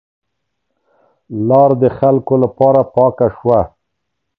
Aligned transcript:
لار 1.47 1.71
د 1.81 1.83
خلکو 1.97 2.33
لپاره 2.43 2.81
پاکه 2.95 3.27
شوه. 3.37 3.59